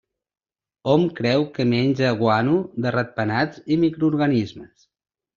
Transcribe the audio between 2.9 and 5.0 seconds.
ratpenats i microorganismes.